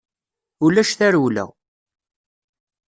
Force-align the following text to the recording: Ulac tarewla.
Ulac 0.65 0.91
tarewla. 0.99 1.45